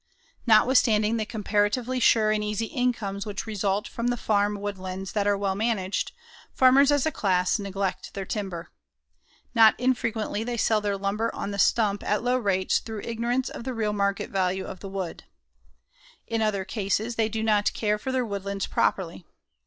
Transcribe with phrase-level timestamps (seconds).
[0.47, 5.37] Notwithstanding the comparatively sure and easy incomes which result from the farm woodlands that are
[5.37, 6.11] well managed,
[6.51, 8.71] farmers as a class neglect their timber.
[9.53, 13.63] Not infrequently they sell their timber on the stump at low rates through ignorance of
[13.63, 15.25] the real market value of the wood.
[16.25, 19.23] In other cases, they do not care for their woodlands properly.